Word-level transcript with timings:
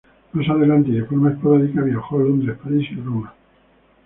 Más 0.33 0.49
adelante, 0.49 0.89
y 0.89 0.93
de 0.95 1.03
forma 1.03 1.29
esporádica 1.29 1.81
viajó 1.83 2.15
a 2.15 2.23
Londres, 2.23 2.57
París, 2.63 2.87
y 2.91 2.95
Roma. 2.95 3.35